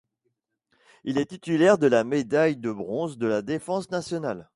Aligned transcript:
Il 1.03 1.19
est 1.19 1.27
titulaire 1.27 1.77
de 1.77 1.85
la 1.85 2.03
médaille 2.03 2.57
de 2.57 2.71
bronze 2.71 3.19
de 3.19 3.27
la 3.27 3.43
Défense 3.43 3.91
nationale. 3.91 4.49